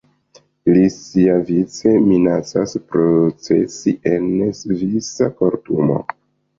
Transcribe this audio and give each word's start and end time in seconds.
Li 0.69 0.85
siavice 0.95 1.93
minacas 2.07 2.75
procesi 2.89 3.97
en 4.17 4.29
svisa 4.65 5.33
kortumo. 5.41 6.05